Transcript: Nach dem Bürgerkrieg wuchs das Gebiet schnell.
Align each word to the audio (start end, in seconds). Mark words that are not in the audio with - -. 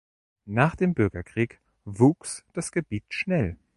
Nach 0.47 0.75
dem 0.75 0.95
Bürgerkrieg 0.95 1.61
wuchs 1.85 2.43
das 2.53 2.71
Gebiet 2.71 3.03
schnell. 3.09 3.59